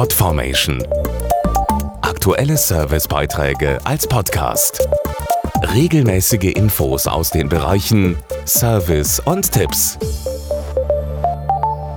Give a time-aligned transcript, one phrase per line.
[0.00, 0.82] Podformation.
[2.00, 4.88] Aktuelle Servicebeiträge als Podcast.
[5.74, 8.16] Regelmäßige Infos aus den Bereichen
[8.46, 9.98] Service und Tipps.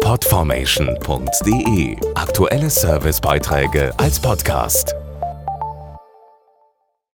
[0.00, 4.94] Podformation.de Aktuelle Servicebeiträge als Podcast.